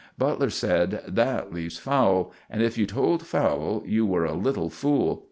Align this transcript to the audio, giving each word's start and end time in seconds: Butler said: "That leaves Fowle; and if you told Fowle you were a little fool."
Butler 0.17 0.49
said: 0.49 1.03
"That 1.07 1.53
leaves 1.53 1.77
Fowle; 1.77 2.31
and 2.49 2.63
if 2.63 2.75
you 2.75 2.87
told 2.87 3.21
Fowle 3.23 3.83
you 3.85 4.03
were 4.03 4.25
a 4.25 4.33
little 4.33 4.71
fool." 4.71 5.19